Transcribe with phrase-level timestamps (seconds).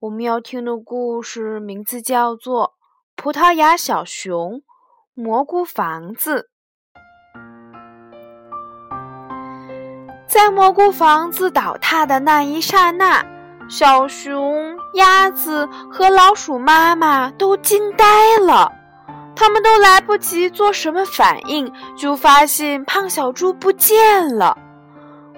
[0.00, 2.68] 我们要听的故事名字叫做
[3.16, 4.62] 《葡萄牙小熊
[5.12, 6.48] 蘑菇房子》。
[10.26, 13.22] 在蘑菇房子倒塌的那一刹那，
[13.68, 18.72] 小熊、鸭子和老鼠妈妈都惊呆了。
[19.36, 24.56] 他们都来不及做什么反应，就发现胖小猪不见了。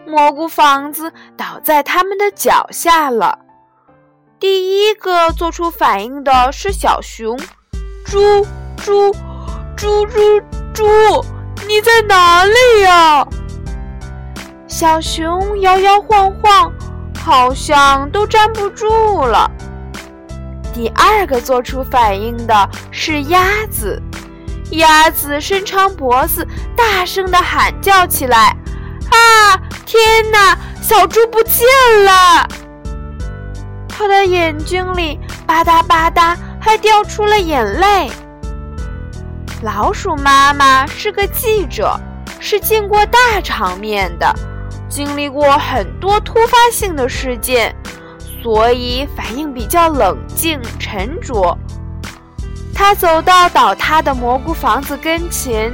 [0.06, 3.40] 蘑菇房子倒在他们的脚下了。
[4.42, 7.38] 第一个做出反应的是小熊，
[8.04, 8.44] 猪
[8.76, 9.14] 猪
[9.76, 10.40] 猪猪
[10.74, 10.84] 猪，
[11.68, 13.24] 你在哪里呀？
[14.66, 16.72] 小熊摇摇晃晃，
[17.24, 19.48] 好像都站不住了。
[20.74, 24.02] 第二个做出反应的是鸭子，
[24.72, 26.44] 鸭子伸长脖子，
[26.76, 28.56] 大声地喊叫起来
[29.08, 29.54] ：“啊，
[29.86, 30.58] 天哪！
[30.82, 31.64] 小猪不见
[32.04, 32.44] 了！”
[33.92, 38.10] 他的眼睛里吧嗒吧嗒，还掉出了眼泪。
[39.62, 41.96] 老鼠妈妈是个记者，
[42.40, 44.34] 是见过大场面的，
[44.88, 47.72] 经历过很多突发性的事件，
[48.42, 51.56] 所以反应比较冷静沉着。
[52.74, 55.72] 他走到倒塌的蘑菇房子跟前，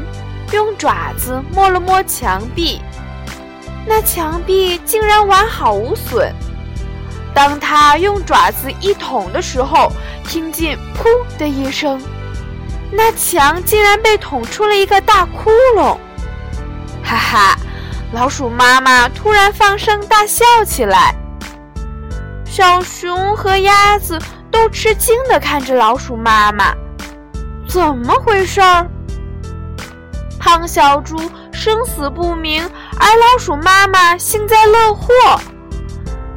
[0.52, 2.82] 用爪子摸了摸墙壁，
[3.86, 6.30] 那墙壁竟然完好无损。
[7.38, 9.92] 当他用爪子一捅的时候，
[10.24, 11.06] 听见“噗”
[11.38, 12.02] 的一声，
[12.90, 15.96] 那墙竟然被捅出了一个大窟窿！
[17.00, 17.56] 哈哈，
[18.10, 21.14] 老鼠妈妈突然放声大笑起来。
[22.44, 24.18] 小熊和鸭子
[24.50, 26.74] 都吃惊地看着老鼠妈妈，
[27.68, 28.84] 怎么回事儿？
[30.40, 31.16] 胖小猪
[31.52, 32.68] 生死不明，
[32.98, 35.12] 而老鼠妈妈幸灾乐祸。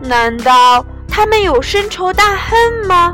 [0.03, 3.13] 难道他们有深仇大恨吗？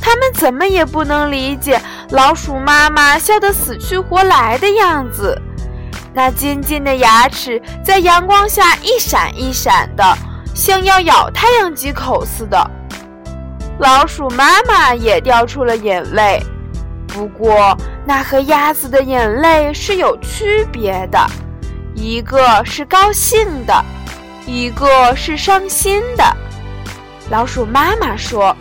[0.00, 1.78] 他们怎么也不能理解
[2.10, 5.38] 老鼠妈妈笑得死去活来的样子，
[6.14, 10.16] 那尖尖的牙齿在阳光下一闪一闪的，
[10.54, 12.58] 像要咬太阳几口似的。
[13.78, 16.42] 老鼠妈妈也掉出了眼泪，
[17.06, 17.76] 不过
[18.06, 21.24] 那和鸭子的眼泪是有区别的，
[21.94, 23.84] 一个是高兴的。
[24.46, 26.24] 一个是伤心的，
[27.30, 28.56] 老鼠妈妈说：“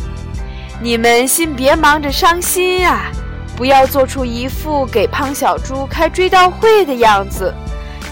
[0.81, 3.11] 你们先别忙着伤心啊，
[3.55, 7.53] 不要做出一副给胖小猪开追悼会的样子，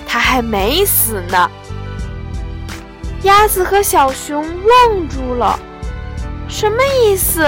[0.08, 1.50] 他还没死呢。”
[3.24, 5.60] 鸭子和小熊愣住了，
[6.48, 7.44] 什么意思？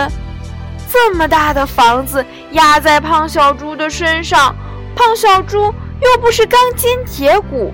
[0.92, 4.56] 这么大的房子压在胖小猪的身上，
[4.96, 7.74] 胖小猪又不是钢筋铁骨。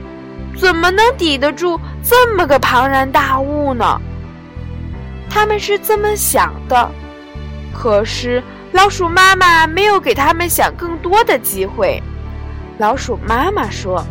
[0.59, 3.99] 怎么能抵得住这么个庞然大物呢？
[5.33, 6.91] 他们是这么想的，
[7.73, 11.99] 可是老鼠妈妈没有给他们想更多的机会。
[12.77, 14.05] 老鼠妈妈说：“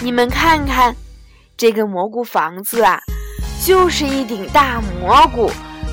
[0.00, 0.94] 你们看看，
[1.56, 3.00] 这个蘑菇房子啊，
[3.66, 5.50] 就是一顶大蘑菇，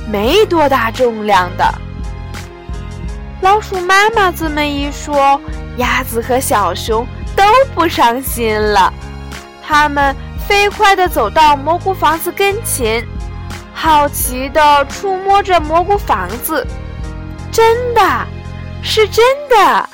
[0.07, 1.65] 没多大重量的。”
[3.41, 5.41] 老鼠妈妈这么一说，
[5.77, 7.03] 鸭子和小熊
[7.35, 7.43] 都
[7.73, 8.93] 不伤心了。
[9.65, 10.15] 他们
[10.47, 13.03] 飞快地走到蘑菇房子跟前，
[13.79, 16.65] 好奇地触摸着蘑菇房子。
[17.51, 18.01] 真的，
[18.81, 19.87] 是真的！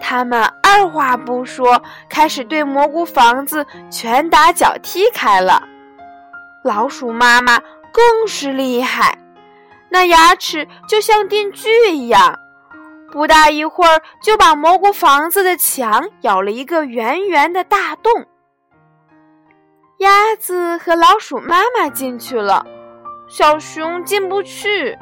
[0.00, 5.62] 他们二话不说，开始对蘑菇房子拳打脚踢开了。
[6.64, 7.60] 老鼠妈妈
[7.92, 9.16] 更是厉害，
[9.88, 12.36] 那牙齿就像电锯一样，
[13.12, 18.26] 不大一会儿就把蘑菇房子的墙咬了一个圆圆的大洞。
[19.98, 22.66] 鸭子和老鼠妈妈进去了，
[23.28, 24.96] 小熊进不去。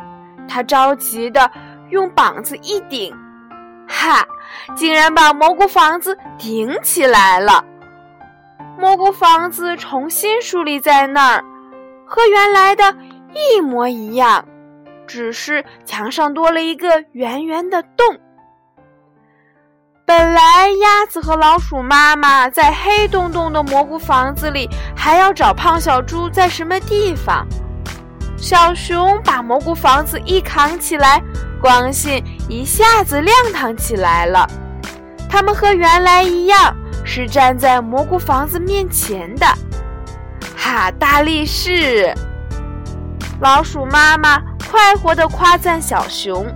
[0.46, 1.50] 它着急的
[1.90, 3.14] 用膀子一顶，
[3.88, 4.26] 哈，
[4.76, 7.64] 竟然把蘑菇房子顶起来了。
[8.78, 11.44] 蘑菇房子重新竖立在那儿，
[12.06, 12.94] 和原来的
[13.32, 14.44] 一模一样，
[15.06, 18.18] 只是墙上多了一个圆圆的洞。
[20.04, 27.46] 本来鸭子和老鼠妈妈在黑洞洞的蘑菇房子里，还要找胖小猪在什么地方。
[28.36, 31.22] 小熊把蘑菇房子一扛起来，
[31.60, 34.46] 光线一下子亮堂起来了。
[35.28, 39.46] 他们和原来一样，是站在蘑菇房子面前的。
[40.56, 42.14] 哈，大力士！
[43.40, 44.40] 老鼠妈妈
[44.70, 46.46] 快活地夸赞小熊。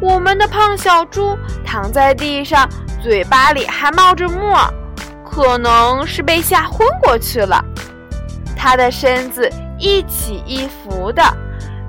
[0.00, 2.68] 我们的胖小猪躺在地上，
[3.02, 4.58] 嘴巴里还冒着沫，
[5.24, 7.64] 可能是被吓昏过去了。
[8.56, 11.22] 它的身子一起一伏的，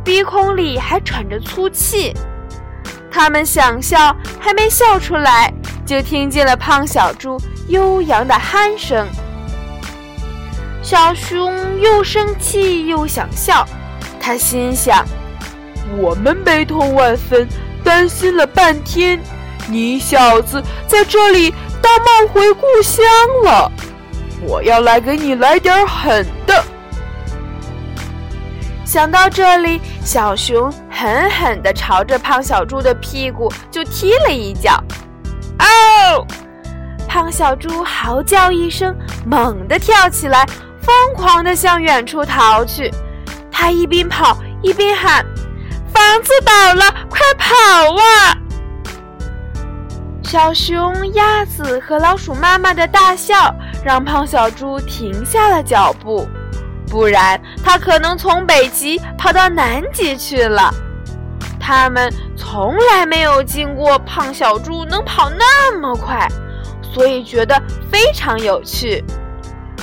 [0.03, 2.13] 鼻孔里还喘着粗气。
[3.11, 5.53] 他们想笑，还没笑出来，
[5.85, 9.07] 就听见了胖小猪悠扬的鼾声。
[10.81, 13.65] 小熊又生气又想笑，
[14.19, 15.05] 他心想
[15.97, 17.47] ：“我们悲痛万分，
[17.83, 19.19] 担心了半天，
[19.69, 23.03] 你小子在这里大梦回故乡
[23.43, 23.71] 了。
[24.41, 26.25] 我要来给你来点狠。”
[28.95, 34.81] 想到这里，小熊狠狠地朝着胖小猪的屁股就踢了一脚。
[35.59, 36.25] 哦！
[37.05, 38.95] 胖小猪嚎叫一声，
[39.25, 40.45] 猛地跳起来，
[40.79, 42.89] 疯狂地向远处逃去。
[43.51, 45.25] 他一边跑一边喊
[45.93, 47.53] ：“房子倒了，快跑
[47.97, 48.37] 啊！”
[50.23, 53.53] 小熊、鸭子和老鼠妈妈的大笑
[53.83, 56.25] 让胖小猪停下了脚步。
[56.95, 60.73] 不然，他可能从北极跑到南极去了。
[61.59, 66.25] 他们从来没有见过胖小猪能跑那么快，
[66.81, 67.61] 所以觉得
[67.91, 69.03] 非常有趣。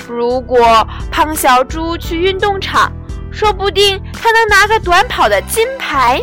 [0.08, 2.90] 如果胖小猪去运动场，
[3.30, 6.18] 说不定他能拿个短跑的金牌。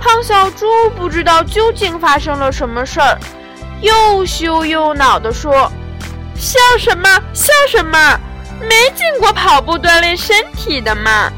[0.00, 0.66] 胖小猪
[0.96, 3.16] 不知道究竟发生了什么事儿，
[3.80, 5.70] 又羞又恼地说
[6.34, 7.08] ：“笑什么？
[7.32, 8.18] 笑什么？”
[8.62, 11.30] 没见过跑步锻炼身体的吗？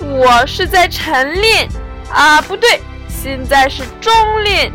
[0.00, 1.68] 我是在晨练，
[2.10, 4.12] 啊，不对，现在是中
[4.42, 4.72] 练，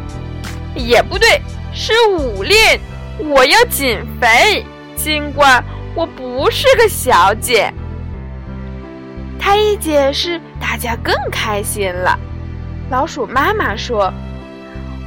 [0.76, 1.42] 也不对，
[1.74, 2.80] 是午练。
[3.18, 4.66] 我要减肥，
[4.96, 5.64] 尽管
[5.94, 7.72] 我不是个小姐。
[9.38, 12.18] 他一解释，大家更开心了。
[12.90, 14.12] 老鼠妈妈说：“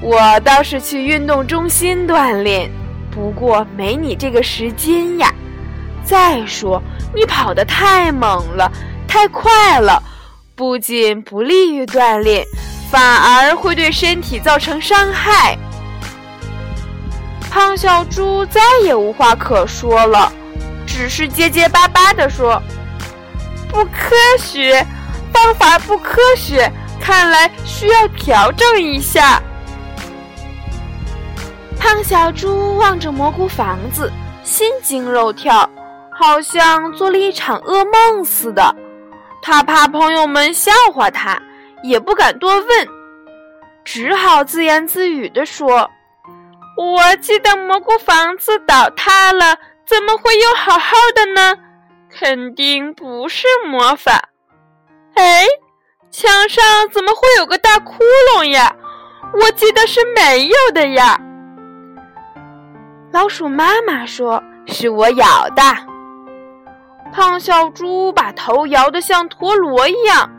[0.00, 2.70] 我倒是去运动中心锻炼，
[3.10, 5.32] 不过没你这个时间呀。”
[6.04, 6.82] 再说，
[7.14, 8.70] 你跑得太猛了，
[9.06, 10.02] 太快了，
[10.54, 12.44] 不仅不利于锻炼，
[12.90, 15.56] 反而会对身体造成伤害。
[17.50, 20.32] 胖小猪再也无话可说了，
[20.86, 22.62] 只是结结巴巴地说
[23.68, 24.86] ：“不科学，
[25.32, 29.42] 方法不科学，看来需要调整一下。”
[31.78, 34.10] 胖小猪望着蘑菇房子，
[34.42, 35.68] 心惊肉跳。
[36.22, 38.72] 好像做了一场噩梦似的，
[39.42, 41.36] 他怕朋友们笑话他，
[41.82, 42.88] 也不敢多问，
[43.84, 45.90] 只好自言自语地说
[46.78, 51.56] ：“我记得蘑菇房子倒塌了，怎么会有好好的呢？
[52.08, 54.28] 肯定不是魔法。
[55.14, 55.44] 哎，
[56.12, 57.96] 墙上怎么会有个大窟
[58.36, 58.72] 窿呀？
[59.34, 61.20] 我记得是没有的呀。”
[63.10, 65.62] 老鼠妈妈说：“是我咬的。”
[67.12, 70.30] 胖小猪把头摇得像陀螺一样，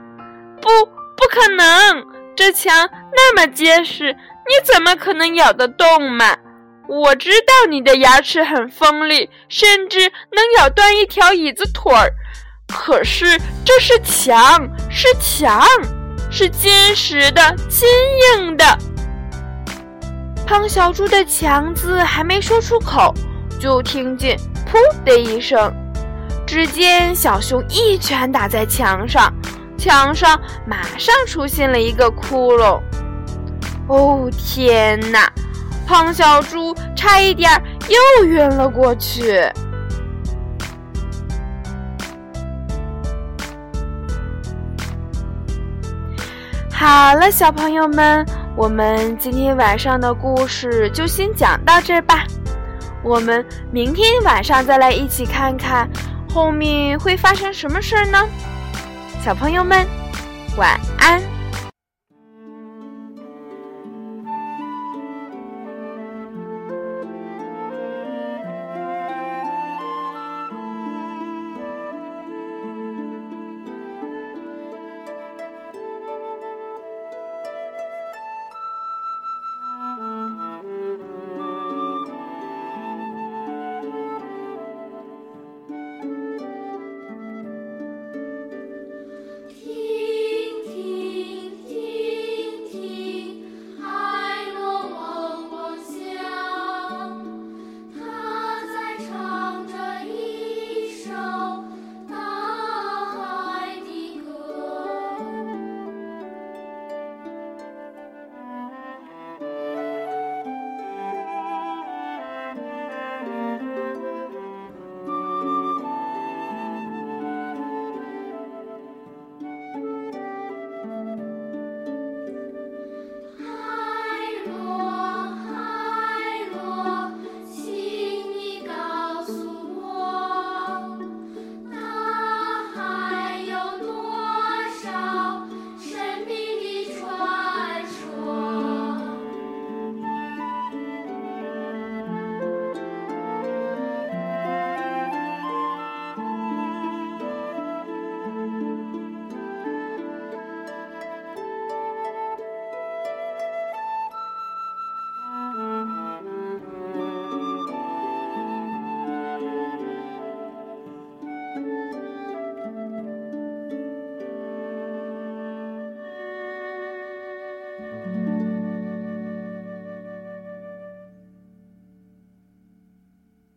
[0.59, 0.67] 不，
[1.15, 2.03] 不可能！
[2.35, 6.35] 这墙那么结实，你怎么可能咬得动嘛？
[6.87, 12.11] 我知道你的牙齿很锋利，甚至能咬断一条椅子腿儿。
[12.67, 15.63] 可是这是墙，是墙，
[16.31, 17.87] 是坚实的、坚
[18.37, 18.65] 硬的。
[20.45, 23.13] 胖小猪的“墙”字还没说出口，
[23.59, 24.37] 就听见
[24.67, 25.73] “噗”的一声。
[26.53, 29.33] 只见小熊一拳打在墙上，
[29.75, 32.79] 墙上马上出现了一个窟窿。
[33.87, 35.27] 哦天哪！
[35.87, 37.51] 胖小猪差一点
[37.89, 39.51] 又晕了过去。
[46.71, 48.23] 好了，小朋友们，
[48.55, 52.25] 我们今天晚上的故事就先讲到这儿吧。
[53.01, 55.89] 我们明天晚上再来一起看看。
[56.33, 58.17] 后面会发生什么事儿呢？
[59.23, 59.85] 小朋友们，
[60.57, 60.79] 晚。